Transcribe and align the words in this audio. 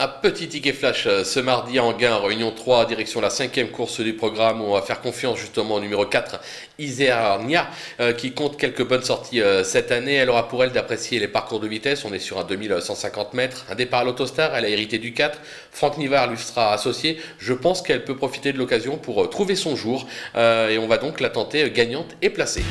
Un 0.00 0.06
petit 0.06 0.46
ticket 0.46 0.74
flash 0.74 1.08
euh, 1.08 1.24
ce 1.24 1.40
mardi 1.40 1.80
en 1.80 1.92
gain, 1.92 2.18
réunion 2.18 2.52
3, 2.52 2.86
direction 2.86 3.20
la 3.20 3.30
cinquième 3.30 3.70
course 3.70 3.98
du 4.00 4.12
programme. 4.12 4.60
Où 4.60 4.66
on 4.66 4.74
va 4.74 4.82
faire 4.82 5.00
confiance 5.00 5.40
justement 5.40 5.74
au 5.74 5.80
numéro 5.80 6.06
4, 6.06 6.38
Isernia, 6.78 7.66
euh, 7.98 8.12
qui 8.12 8.30
compte 8.30 8.56
quelques 8.56 8.86
bonnes 8.86 9.02
sorties 9.02 9.40
euh, 9.40 9.64
cette 9.64 9.90
année. 9.90 10.14
Elle 10.14 10.30
aura 10.30 10.46
pour 10.46 10.62
elle 10.62 10.70
d'apprécier 10.70 11.18
les 11.18 11.26
parcours 11.26 11.58
de 11.58 11.66
vitesse. 11.66 12.04
On 12.04 12.12
est 12.12 12.20
sur 12.20 12.38
un 12.38 12.44
2150 12.44 13.34
mètres. 13.34 13.66
Un 13.68 13.74
départ 13.74 14.02
à 14.02 14.04
l'autostar, 14.04 14.54
elle 14.54 14.66
a 14.66 14.68
hérité 14.68 14.98
du 14.98 15.12
4. 15.12 15.40
Franck 15.72 15.98
Nivard 15.98 16.30
lui 16.30 16.38
sera 16.38 16.72
associé. 16.72 17.18
Je 17.40 17.52
pense 17.52 17.82
qu'elle 17.82 18.04
peut 18.04 18.16
profiter 18.16 18.52
de 18.52 18.58
l'occasion 18.58 18.98
pour 18.98 19.24
euh, 19.24 19.26
trouver 19.26 19.56
son 19.56 19.74
jour. 19.74 20.06
et 20.36 20.78
on 20.78 20.86
va 20.86 20.98
donc 20.98 21.18
la 21.18 21.28
tenter 21.28 21.68
gagnante 21.72 22.14
et 22.22 22.30
placée. 22.30 22.62